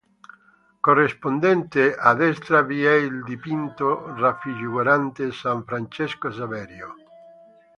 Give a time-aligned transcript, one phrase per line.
[0.85, 6.95] Corrispondente a destra vi è il dipinto raffigurante "San Francesco Saverio".